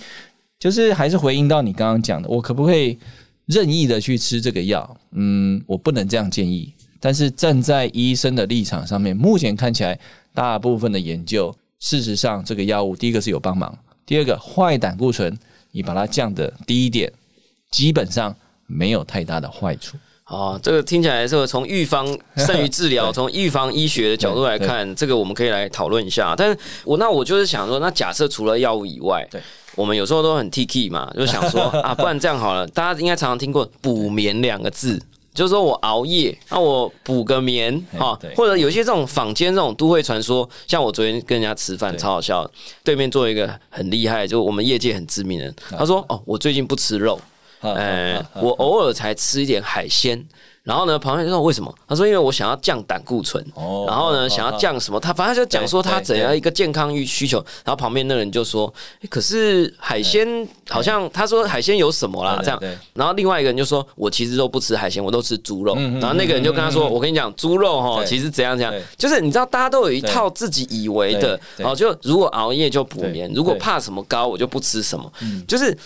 [0.59, 2.99] 就是还是回应到你刚刚讲的，我可不可以
[3.47, 4.97] 任意的去吃这个药？
[5.13, 6.73] 嗯，我不能这样建议。
[6.99, 9.99] 但是站在医生的立场上面，目前看起来
[10.35, 15.37] 大部分的研究，事实上这个药物第一个是有帮忙，第二个坏胆固醇
[15.71, 17.13] 你把它降的低一点，
[17.71, 18.35] 基本上
[18.67, 19.97] 没有太大的坏处。
[20.29, 26.35] 哦，这个听起来是从预防胜于治疗， 从预防医学的角度来看，这个我们可以来讨论一下。
[26.37, 29.41] 但是我那我就是想说，那假设除了药物以外，对，
[29.77, 35.01] 我们有时候都很 T K 嘛，就想说啊，不然这样好了，大家应该常常听过补眠两个字，
[35.33, 42.51] 就是说我熬夜，那我补个眠哈，或者有些这种坊间这种都会传说，像我昨天跟人家吃饭超好笑，
[42.83, 47.17] 对面做一个很厉害，就我们业界很知名的，他说哦，我最近不吃肉。
[47.75, 50.25] 哎，我偶尔才吃一点海鲜，
[50.63, 51.73] 然后呢，旁边就说为什么？
[51.89, 53.45] 他说因为我想要降胆固醇，
[53.87, 54.99] 然后呢，想要降什么？
[54.99, 57.39] 他反正就讲说他怎样一个健康欲需求。
[57.65, 58.73] 然后旁边那人就说，
[59.09, 60.27] 可是海鲜
[60.69, 62.41] 好像他说海鲜有什么啦？
[62.43, 62.59] 这样，
[62.95, 65.75] 然后另外一个人就说，我其实都不吃海鲜，我都吃猪肉。
[66.01, 75.13] 然后那个人就跟他说，我跟你讲，猪肉哈，其实怎样怎样，就是你知道，大家都有一套自己以为的，然后就如果熬夜就补眠，如果怕什么高，我就不吃什么，
[75.47, 75.77] 就是。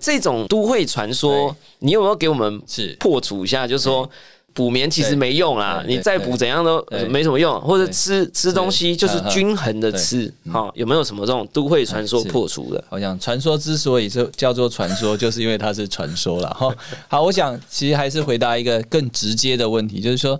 [0.00, 3.66] 这种都会传说，你有没有给我们是破除一下？
[3.66, 4.08] 就是说
[4.52, 10.32] 补眠其实没用啦，你再补怎样都没什么用，或者吃吃东西就是均衡的吃。
[10.50, 12.82] 好，有没有什么这种都会传说破除的？
[12.90, 16.74] 我想传说之所以是叫做传说，就是因为它是传说了哈。
[17.06, 20.38] 好，我想其实还是回答一个更直接的问题，就是说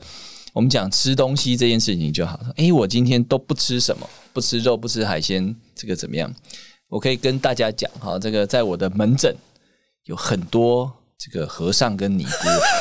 [0.52, 2.52] 我们讲吃东西这件事情就好了。
[2.56, 6.34] 哎，我今天都不吃什么，不吃肉，不吃海鲜，这个怎么样？
[6.88, 9.32] 我可以跟大家讲哈，这个在我的门诊。
[10.10, 12.30] 有很多这个和尚跟尼姑，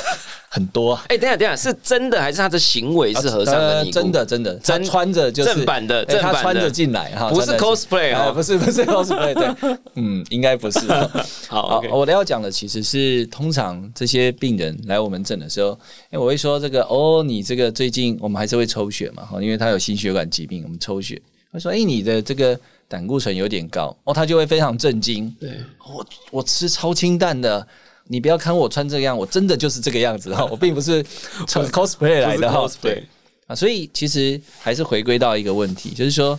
[0.49, 0.99] 很多。
[1.09, 3.99] 哎，等下等下，是真的还是他的行为是和尚跟尼姑？
[3.99, 10.79] 真的真的，他穿着就是正版的，他穿着进来哈，不是 cosplay 啊，不是不是 cosplay，对， 嗯，应该不是。
[11.47, 15.77] 好，我要讲的其实是，通常这些病人来我们诊的时候，
[16.09, 21.21] 哎，我会说这个哦，你这个最近我们还是会抽血嘛，哈，因为他有心血管疾病，我们抽血。
[21.53, 22.59] 他说，哎，你的这个。
[22.89, 25.33] 胆固醇有点高哦，他就会非常震惊。
[25.39, 27.65] 对，我我吃超清淡的，
[28.07, 31.05] 你不要看我穿这样，我真的就是这个样子哈，我并不是
[31.47, 32.67] 穿 cosplay 来的哈。
[32.81, 33.03] 对
[33.45, 36.37] 啊，所以其实还是回归到一个问题，就是说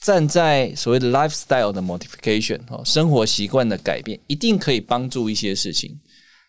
[0.00, 5.94] 站在所谓的 lifestyle 的 modification 哦，生活习惯的改变，一定可以帮助一些事情，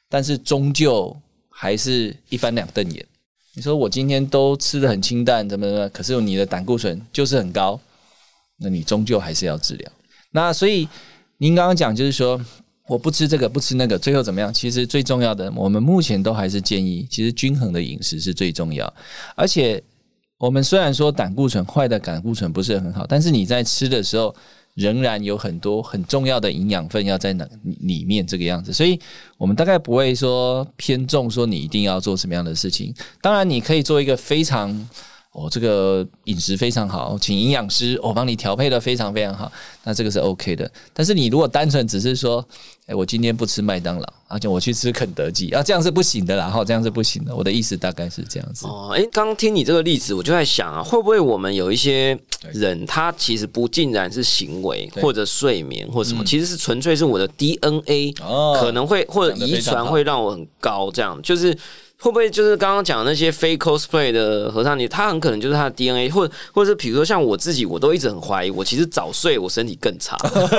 [0.10, 1.15] 但是终究
[1.50, 3.06] 还是一翻两瞪眼。
[3.54, 7.80] 你说我今天都吃的很清淡，怎么怎么，可是你的胆固醇就是很高。
[8.57, 9.91] 那你终究还是要治疗。
[10.31, 10.87] 那所以
[11.37, 12.39] 您刚刚讲就是说，
[12.87, 14.53] 我不吃这个，不吃那个，最后怎么样？
[14.53, 18.93] 其实最重要的，我们目前都还是建议，其实均衡的饮食是最重要。
[19.35, 19.81] 而且
[20.37, 24.35] 我们虽然说胆固醇坏的胆固醇不是很好，但是你在吃的时候，
[24.75, 27.47] 仍然有很多很重要的营养分要在那
[27.81, 28.71] 里面这个样子。
[28.71, 28.99] 所以
[29.37, 32.93] 我们大概不会说偏重说你一定要做什么样的事情。
[33.21, 34.89] 当然，你可以做一个非常。
[35.36, 39.52] 哦，这个饮食非常好，请营养师我帮你调配的非常非常好，
[39.84, 40.71] 那这个是 OK 的。
[40.93, 42.43] 但是你如果单纯只是说，
[42.86, 47.36] 哎，我今天不吃麦当劳，而且我去吃肯德基，啊，这样是不行的啦，哈，这样是不行的。
[47.36, 48.65] 我的意思大概是这样子。
[48.65, 52.17] 哦，哎，刚听你这个例子，我就在想啊，会不会我们有一些
[52.54, 58.13] 人，他其实不尽然是行为或者睡眠或什么，其实是纯粹是我的 DNA
[58.58, 61.54] 可能会或者遗传会让我很高，这样就是。
[61.97, 70.15] 会不会就是刚刚讲的那些非 cosplay 的和尚你，他很可能就是他的 DNA，或者或者是比如说像我自己，我都一直很怀疑，我其实早睡我身体更差，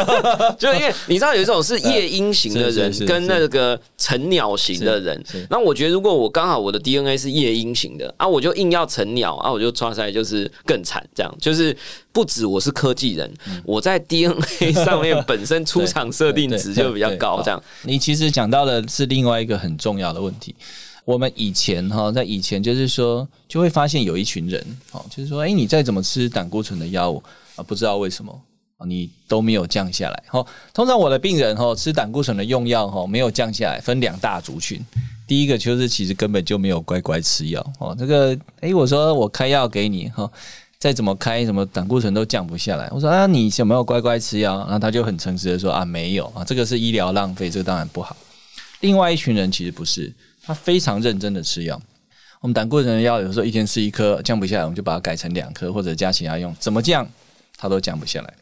[0.58, 5.22] 就是因为你知道有一种是夜鹰型的人跟那个成鸟型的人。
[5.50, 11.32] 那我觉得如果我刚好我的 DNA 是夜鹰型的啊，我就硬要成鸟啊，我就抓出来就是更惨，这样。
[11.40, 11.76] 就是
[12.12, 13.32] 不止我是科技人，
[13.64, 17.62] 我在 DNA 上面本身出厂 设定值就比较高，这样。
[17.82, 20.54] 你其实讲到的是另外一个很重要的问题。
[21.06, 27.22] 我们以前哈，在以前就是说，就会发现有一群人，哦，就是说，哎，你再怎么吃胆固醇的药物
[27.54, 28.36] 啊，不知道为什么，
[28.84, 30.24] 你都没有降下来。
[30.26, 34.84] 哈，通常我的病人哈吃胆固醇的用药哈没有降下来，分两大族群。
[35.28, 40.28] 第一个就是其实根本就没有乖乖吃药哦，这个哎，我说我开药给你哈，
[40.80, 42.90] 再怎么开什么胆固醇都降不下来。
[42.90, 44.56] 我说啊，你有没有乖乖吃药？
[44.58, 48.16] 然后他就很诚实的说啊，没有啊，这个是医疗浪费，这个当然不好。
[48.80, 50.12] 另外一群人其实不是，
[50.46, 51.80] 他非常认真的吃药。
[52.40, 57.06] 我们胆固醇的药有时候一天吃一颗降不下来，我们就把它改成两颗或者加其他用，怎么降
[57.56, 58.34] 它都降不下来。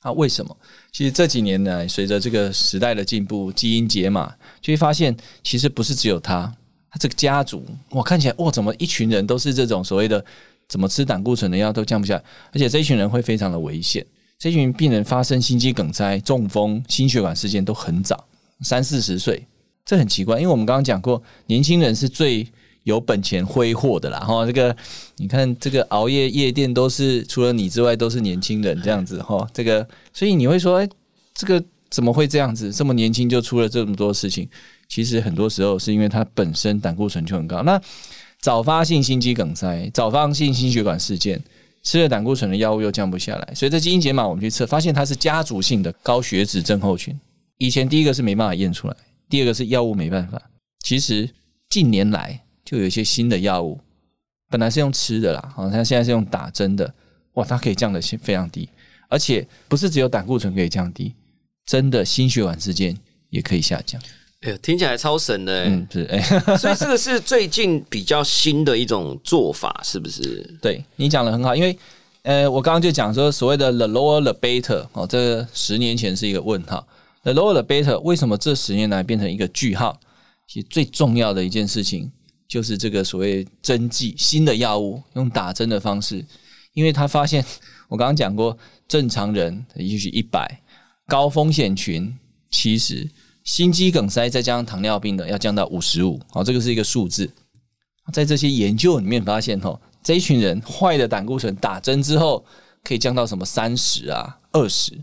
[0.00, 0.56] 啊，为什么？
[0.90, 6.52] 其实这几年呢，随着这个时代的进步，基因解码，就会发现其实不是只有他，
[6.90, 10.24] 他这个家族，哇，看起来哇，怎么一群人都是这种所谓的
[10.68, 14.04] 怎么吃胆固醇的药都降不下来，而且这一群人会非常的危险。
[14.38, 18.24] 这群病人发生心肌梗塞、中风、心血管事件都很早，
[18.62, 19.46] 三四十岁，
[19.84, 22.46] 这很奇怪，因为我们刚刚讲过，年轻人是最
[22.84, 24.20] 有本钱挥霍的啦。
[24.20, 24.74] 哈，这个
[25.16, 29.46] 你看，这个熬夜夜店都是除了你之外都是年轻人这样子哈。
[29.52, 30.88] 这个，所以你会说，哎，
[31.34, 32.72] 这个怎么会这样子？
[32.72, 34.48] 这么年轻就出了这么多事情？
[34.88, 37.62] 其实很多时候是因为他本身胆固醇就很高。
[37.62, 37.80] 那
[38.40, 41.42] 早发性心肌梗塞、早发性心血管事件，
[41.82, 47.18] 吃了胆固醇的药物又降不下来，所以在基因解码我们去测，发现它是家族性的高血脂症候群。
[47.58, 48.96] 以前第一个是没办法验出来，
[49.32, 50.38] 第二个是药物没办法。
[50.84, 51.26] 其实
[51.70, 53.80] 近年来就有一些新的药物，
[54.50, 56.92] 本来是用吃的啦，好，它现在是用打针的，
[57.32, 58.68] 哇，它可以降的非常低，
[59.08, 61.14] 而且不是只有胆固醇可以降低，
[61.64, 62.94] 真的心血管事件
[63.30, 63.98] 也可以下降。
[64.42, 65.64] 哎呦，听起来超神的哎！
[65.66, 66.20] 嗯，是哎，
[66.58, 70.46] 所以这个是最近比较新的一种做法，是不是？
[70.60, 71.74] 对你讲的很好，因为
[72.24, 76.86] 呃，我刚刚就讲说所谓的 the lower the better 哦，这个十年前是一个问号
[77.22, 79.98] ，the lower the better 为什么这十年来变成一个句号？
[80.46, 82.10] 其实最重要的一件事情
[82.46, 86.24] 就是这个所谓针剂新的药物用打针的方式，
[86.74, 87.44] 因为他发现
[87.88, 88.56] 我刚刚讲过，
[88.86, 90.60] 正常人也许一百，
[91.06, 92.18] 高风险群
[92.50, 93.08] 七十。
[93.44, 97.28] 心肌梗塞再加上糖尿病的要降到五十五，好，这个是一个数字。
[98.12, 102.44] 在这些研究里面发现，吼，这一群人坏的胆固醇打针之后
[102.84, 104.96] 可以降到什么三十啊、二十，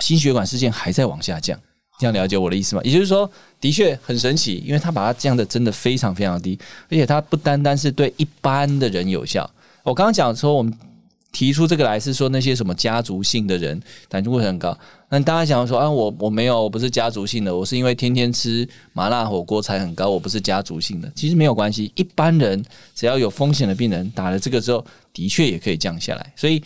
[0.00, 1.58] 心血管事件还在往下降。
[1.98, 2.82] 这样了解我的意思吗？
[2.84, 3.30] 也就是说，
[3.60, 6.58] 的确很神奇，因为它把它降的真的非常非常低，
[6.88, 9.48] 而且它不单单是对一般的人有效。
[9.82, 10.76] 我刚刚讲说我们。
[11.30, 14.76] 提出这个来是说那些什么家族性的人胆固醇很高，
[15.10, 21.12] 那大家想说啊，我我没有，我不是家族性的，我是因为天天吃麻辣火锅才很高，我不是家族性的。
[21.14, 26.32] 其实没有关系，一般人只要有风险的病人打了这个之后，的确也可以降下来。
[26.34, 26.64] 所以，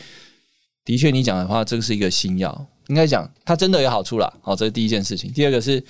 [0.84, 4.32] 的确你讲的话，这个是一个新药，应该讲它真的有好处啦。
[4.40, 5.32] 好，这是第一件事情。
[5.32, 5.82] 第二个是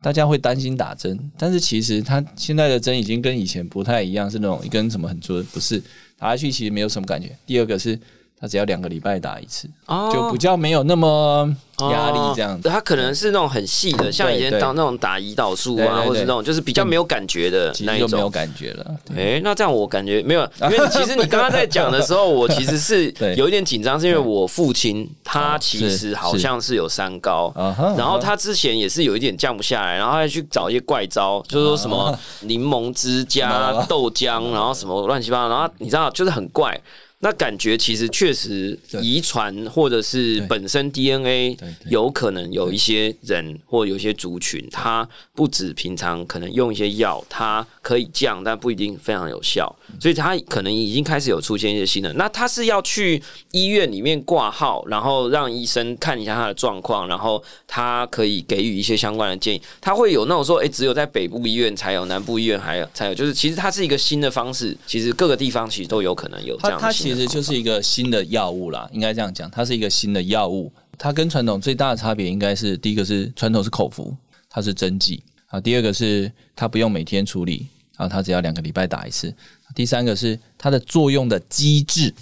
[0.00, 5.82] 大家会担心打针，但是其实它现在的针已经跟以前不太一样，是那种一根什么很粗的，不是。
[6.16, 7.30] 打下去其实没有什么感觉。
[7.46, 7.98] 第二个是，
[8.40, 9.68] 他只要两个礼拜打一次，
[10.12, 12.68] 就比较没有那么压力这样子。
[12.68, 18.10] 他可能是那种很细的，像以前当那种打胰岛素啊，或者是那种就是比较没有感觉的那一种。
[18.10, 18.86] 没有感觉了。
[19.16, 27.52] 哎，那这样我感觉没有，因为其实你刚刚在讲的时候，我其实是 有一点紧张，是因为我父亲他其实好像是有三高，
[27.96, 36.80] 然后他之前也是有一点降不下来，然后他去找一些怪招，就是说什么柠檬汁加豆浆，然后什么乱七八糟，然后你知道就是很怪。
[37.20, 41.56] 那感觉其实确实遗传或者是本身 DNA
[41.90, 52.12] 有可能有一些人或有一些族群，他不止平常可能用一些药，它可以降，但不一定非常有效，所以他可能已经开始有出现一些新的。
[52.12, 59.60] 那他是要去医院里面挂号，然后让医生看一下他的状况，然后他可以给予一些相关的建议。
[59.80, 66.78] 他会有那种说，哎，只有在北部医院才有，南部医院还有才有，就是其实它是一个新的方式，其实各个地方其实都有可能有这样。
[67.08, 70.70] 其实就是一个新的药物啦，应该这样讲，它是一个新的药物。
[70.98, 74.14] 它跟传统最大的差别，应该是第一个是传统是口服，
[74.50, 77.66] 它是针剂啊；第二个是它不用每天处理
[77.96, 79.30] 啊，它只要两个礼拜打一次；
[79.74, 82.12] 第三个是它的作用的机制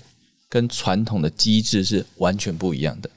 [0.49, 3.11] 跟传统的机制是完全不一样的。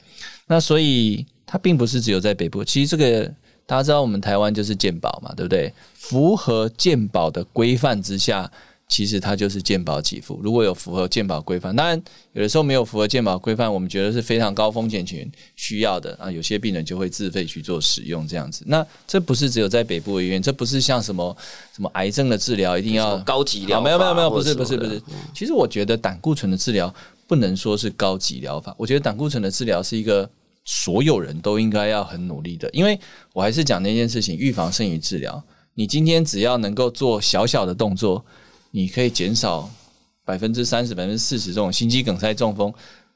[0.47, 3.25] 那所以它并不是只有在北部，其实这个
[3.67, 5.71] 大家知道我们台湾就是健保嘛，对不对？
[5.93, 8.51] 符合健保的规范之下，
[8.89, 10.37] 其实它就是健保给付。
[10.43, 12.01] 如果有符合健保规范，当然
[12.33, 18.63] 有的时候没有符合健保规范，我们觉得是非常高风险群需要的啊，有些病人就会自费去做使用这样子。
[18.67, 21.37] 那这不是只有在北部的医院，这不是像什么
[21.73, 25.01] 什么癌症的治疗一定要高级疗没有没有没有，不是不是不是。
[25.33, 26.93] 其实我觉得胆固醇的治疗
[27.27, 30.27] 不能说是高级疗法，我觉得胆固醇的治疗是一个
[30.65, 32.99] 所有人都应该要很努力的，因为
[33.33, 35.43] 我还是讲那件事情，预防胜于治疗。
[35.75, 38.25] 你今天只要能够做小小的动作，
[38.71, 39.69] 你可以减少
[40.25, 42.73] 百分之三十、百分之四十这种心肌梗塞、中风，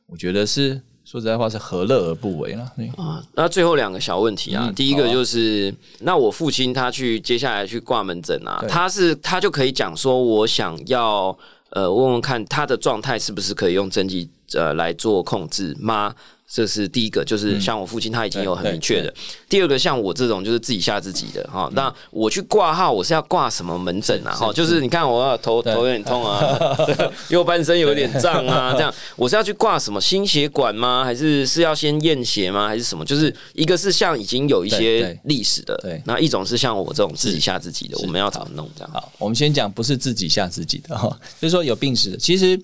[0.07, 2.63] 我觉得是说实在话是何乐而不为了。
[2.97, 11.37] 啊，那最后两个小问题啊，嗯第一个就是，那我父亲他去接下来去挂门诊啊，他是他就可以讲说，我想要
[11.71, 16.13] 呃问问看他的状态是不是可以用针剂呃来做控制吗？
[16.55, 19.11] 这是第一个，就是像我父亲他已经有很明确的。
[19.49, 21.67] 第二个，像我这种就是自己吓自己的哈。
[21.73, 24.31] 那我去挂号，我是要挂什么门诊啊？
[24.31, 26.55] 哈，就是你看我头头有点痛啊，
[27.29, 31.03] 右半身有点胀啊，这样 我是要去挂什么心血管吗？
[31.03, 32.67] 还是是要先验血吗？
[32.67, 33.03] 还是什么？
[33.03, 38.91] 就是一个是像已经有一些历史的对，那一种是像我这种自己吓自己的，我们要怎么弄这样？
[38.93, 41.09] 好，我们先讲不是自己吓自己的哈，
[41.41, 42.17] 就是说有病史的。
[42.17, 42.59] 其实，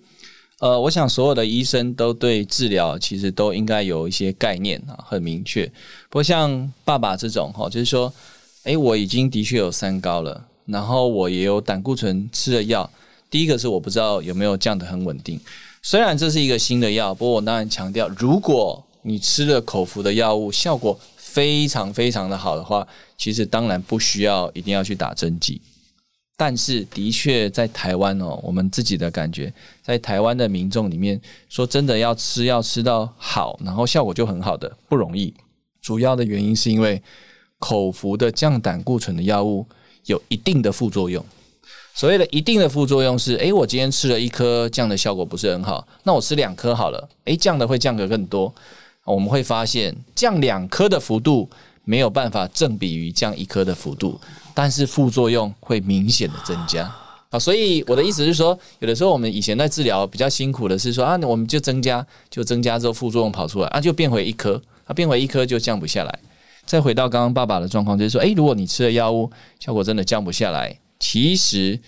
[0.59, 5.65] 呃，我想所有的医生都对治疗其实都应该有一些概念啊，很明确。
[6.09, 8.13] 不过像爸爸这种哈，就是说，
[8.63, 12.89] 诶，我已经的确有三高了，然后我也有胆固醇吃了药。
[13.29, 15.39] 第一个是我不知道有没有降得很稳定，
[15.81, 22.85] 虽然这是一个新的药，不过我当然强调，如果你吃了口服的药物，效果非常非常的好的话，
[23.17, 25.61] 其实当然不需要一定要去打针剂。
[26.41, 31.19] 但是的确在台湾哦，我们自己的感觉，在台湾的民众里面，
[31.49, 35.33] 说真的要吃药吃到好，然后效果就很好的不容易。
[35.81, 37.01] 主要的原因是因为
[37.57, 39.67] 口服的降胆固醇的药物
[40.05, 41.21] 有一定的副作用。
[41.93, 48.55] 所谓的一定的副作用是，诶，我今天吃了一颗，降的效果不是很好，那我吃两颗好了，诶，降的会降得更多。
[49.03, 51.49] 我们会发现，降两颗的幅度
[51.83, 54.17] 没有办法正比于降一颗的幅度，
[54.53, 56.91] 但是副作用会明显的增加。
[57.29, 66.19] 啊，所以我的意思是说，有的时候我们以前在治疗比较辛苦的是说啊，我们就增加，就增加之后副作用跑出来啊，就变回一颗，啊，变回一颗就降不下来。
[66.65, 71.79] 再回到刚刚爸爸的状况，就是说，诶，如果你吃了药物，效果真的降不下来，其实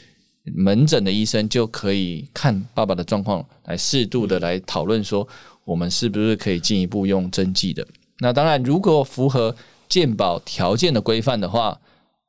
[0.43, 5.27] 门诊的医生就可以看爸爸的状况，来适度的来讨论说，
[5.65, 7.85] 我们是不是可以进一步用针剂的。
[8.19, 9.55] 那当然，如果符合
[9.89, 11.79] 健保条件的规范的话，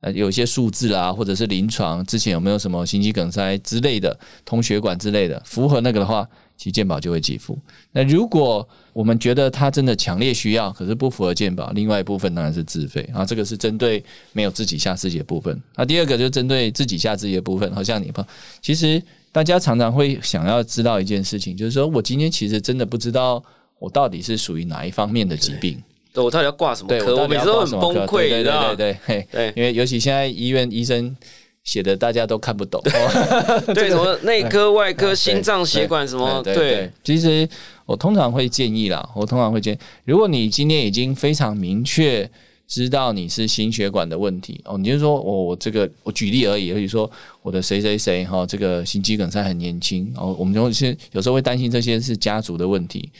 [0.02, 7.56] 呃，有一些数字啦，或者是临床之前有没有什么心肌梗塞之类的、通血管之类的，符合那个的话，其实健保就会给付。
[7.92, 13.24] 那如果我们觉得他真的强烈需要，可是不符合健保，另外一部分当然是自费啊。
[13.24, 15.56] 这个是针对没有自己下自己的部分。
[15.76, 18.26] 那第二个就针对自己下自己的部分，好像你朋
[18.60, 19.00] 其实
[19.30, 23.40] 大家常常会想要知道一件事情，就是说我今天其实真的不知道
[23.78, 25.80] 我到底是属于哪一方面的疾病。
[26.12, 27.16] 对我到底要挂什么，科？
[27.16, 31.16] 我每次都很崩溃，对对你知道吗对对对，因为尤其现在医院医生
[31.64, 32.82] 写的大家都看不懂。
[33.74, 37.48] 对，什么内科、外科、心脏血管什么，对其实
[37.86, 42.28] 我通常会建议啦，我通常会建议，如果你今天已经非常明确
[42.68, 47.10] 知道你是心血管的问题哦，你就说我我这个我举例而已，比如说
[47.42, 53.10] 我的谁谁谁哈，这个心肌梗塞很年轻，哦，我们就是有时候会担心这些是家族的问题，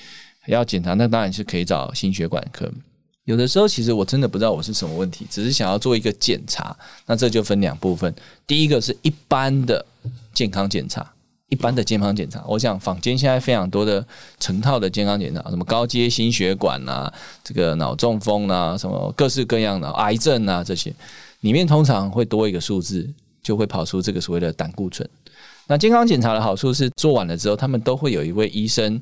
[0.47, 2.71] 要检查，那当然是可以找心血管科。
[3.25, 6.77] 有的时候，其实我真的不知道我是什么问题，只是想要做一个检查。
[7.07, 8.13] 那这就分两部分，
[8.49, 9.85] 第一个是一般的
[10.35, 11.09] 健康检查，
[11.49, 12.43] 一般的健康检查。
[12.49, 14.05] 我想坊间现在非常多的
[14.41, 17.13] 成套的健康检查，什么高阶心血管啊，
[17.45, 20.93] 这个脑中风啊，什么各式各样的癌症啊这些，
[21.43, 23.09] 里面通常会多一个数字，
[23.41, 25.09] 就会跑出这个所谓的胆固醇。
[25.69, 29.01] 那健康检查的好处是，做完了之后，他们都会有一位医生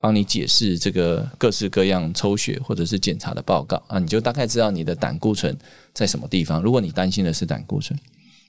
[0.00, 5.56] 帮你解释这个各式各样抽血或者是检查的报告啊，你就大概知道你的胆固醇
[5.92, 6.62] 在什么地方。
[6.62, 7.98] 如果你担心的是胆固醇，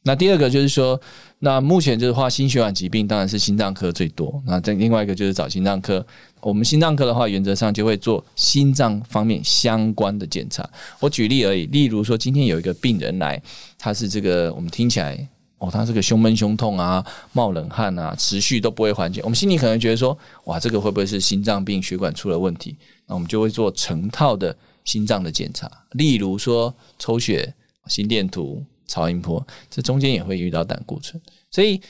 [0.03, 0.99] 那第二个就是说，
[1.39, 4.41] 那目前就是话，心血管疾病当然是心脏科最多。
[4.45, 6.05] 那再另外一个就是找心脏科。
[6.39, 10.67] 我们心脏科的话，原则上就会做心脏方面相关的检查。
[11.01, 13.41] 我举例而已，例如说，今天有一个病人来，
[13.77, 15.27] 他是这个我们听起来。
[15.59, 19.21] 哦，他这个胸闷、胸痛啊，冒冷汗啊，持续都不会缓解。
[19.23, 22.75] 我们心里可能觉得说，哇，这个会不会是心脏病、血管出了问题？
[23.05, 24.55] 那我们就会做成套的
[24.85, 27.53] 心脏的检查，例如说抽血、
[27.87, 31.21] 心电图、超音波，这中间也会遇到胆固醇。
[31.51, 31.81] 所以，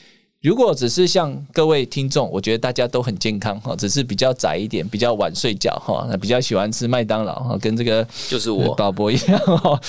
[0.42, 8.74] 如果只是像各位听众，我觉得大家都很健康哈，只是比较窄一点，比较晚睡觉哈，那比较喜欢吃麦当劳哈，跟这个就是我。
[8.74, 9.80] 宝博一样哈。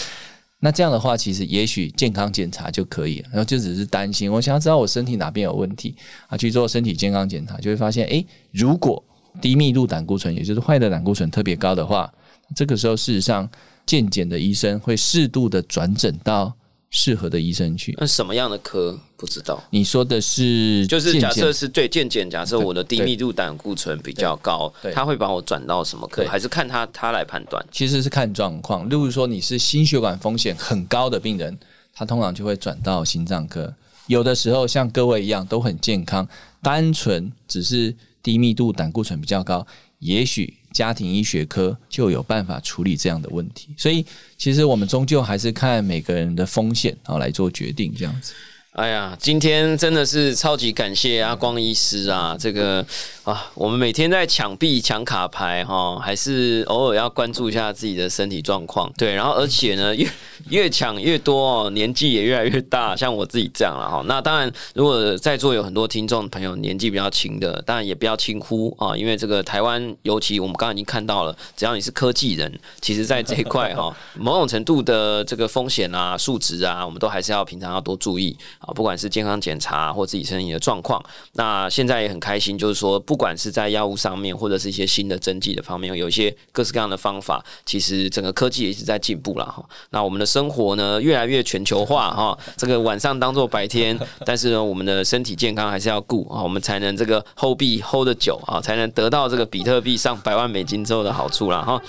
[0.62, 5.96] 那这样的话，其实也许健康检查就可以了，然后就只是担心，我想要知道我身体哪边有问题
[6.28, 9.02] 啊，去做身体健康检查，就会发现，诶，如果
[9.40, 12.12] 低密度胆固醇，也就是坏的胆固醇特别高的话，
[12.54, 13.48] 这个时候事实上
[13.86, 16.54] 健检的医生会适度的转诊到
[16.90, 17.94] 适合的医生去。
[17.98, 19.62] 那什么样的科不知道？
[19.70, 26.26] 你说的是就是假设是对健检，假设我的低密度胆固醇比较高他会把我转到什么科？
[26.26, 27.64] 还是看他他来判断？
[27.70, 28.88] 其实是看状况。
[28.88, 31.56] 例如说你是心血管风险很高的病人，
[31.94, 33.72] 他通常就会转到心脏科。
[34.06, 36.26] 有的时候像各位一样都很健康，
[36.60, 39.64] 单纯只是低密度胆固醇比较高，
[40.00, 43.68] 也许家庭医学科就有办法处理这样的问题。
[43.76, 44.04] 所以
[44.36, 48.32] 其实我们终究还是看每个人的风险，然后来做决定这样子。
[48.74, 52.36] 哎呀，今天真的是超级感谢阿光医师啊！
[52.38, 52.86] 这个
[53.24, 58.90] 啊，我们每天在抢币、抢卡牌哈，还是偶尔要关注一下自己的身体状况。
[58.96, 60.08] 对，然后而且呢， 越
[60.50, 64.04] 越抢越多哦，年纪也越来越大，像我自己这样了哈。
[64.06, 78.36] 那当然，如果在座有很多听众朋友年纪比较轻的，当然也不要轻忽啊，因为这个台湾，尤其我们刚刚已经看到了，只要你是科技人，其实在这一块哈，某种程度的这个风险啊、数值啊，我们都还是要平常要多注意，
[78.72, 81.02] 不管是健康检查或自己身体的状况。
[81.34, 89.64] 那现在也很开心，就是说，不管是在药物上面，或者是一些新的针剂的方面，有一些各式各样的方法，其实整个科技也一直在进步了哈。
[89.90, 101.80] 那我们的生活呢，越来越全球化哈，这个晚上当做白天，但是呢，我们的身体健康还是要顾啊，我们才能这个 hold 币 hold 的久啊，才能得到这个比特币上百万美金之后的好处啦哈。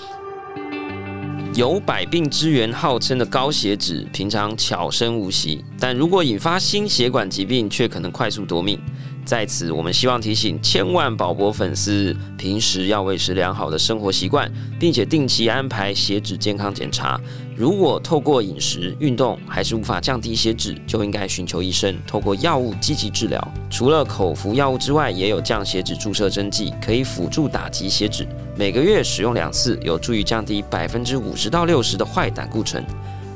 [1.54, 8.80] 有百病之源号称的高血脂，平常悄声无息，但如果引发心血管疾病，却可能快速夺命。
[9.24, 14.50] 在此，我们希望提醒千万宝博粉丝，平时要维持良好的生活习惯，
[14.80, 17.20] 并且定期安排血脂健康检查。
[17.56, 23.54] 如果透过饮食、运动还是无法降低血脂，就应该寻求医生，透过药物积极治疗。
[23.70, 28.26] 除了口服药物之外，也有降血脂注射针剂，可以辅助打击血脂。
[28.56, 32.84] 每个月使用两次，有助于降低百分之五十到六十的坏胆固醇。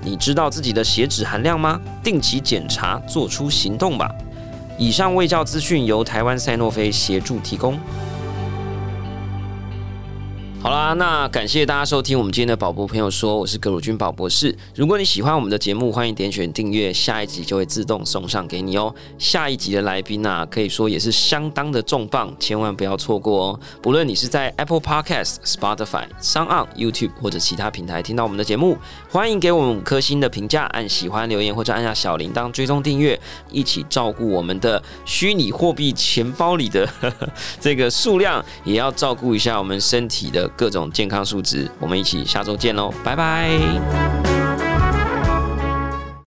[0.02, 1.80] 你知道自己的血脂含量吗？
[2.02, 4.10] 定期检查，做出行动吧。
[4.78, 7.78] 以上卫教资讯由台湾赛诺菲协助提供。
[10.66, 14.52] 好啦，那感谢大家收听我们今天的宝博朋友说，我是葛鲁军宝博士。
[14.74, 18.92] 如果你喜欢我们的节目，欢迎点选订阅，下一集就会自动送上给你哦。
[19.16, 23.60] 下一集的来宾啊，可以说也是相当的重磅，千万不要错过哦。
[23.80, 28.76] 不论你是在 Apple Podcast、Spotify、s o n On、YouTube 或者其他平台听到我们的节目，
[29.08, 33.16] 欢迎给我们五颗星的评价，按喜欢留言或者按下小铃铛追踪订阅，
[33.52, 36.88] 一起照顾我们的虚拟货币钱包里的
[37.60, 41.70] 这个数量，也要照顾一下我们身体的各种健康数值。
[41.78, 44.45] 我们一起下周见喽，拜拜。